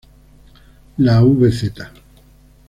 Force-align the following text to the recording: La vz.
La 0.97 1.21
vz. 1.21 1.61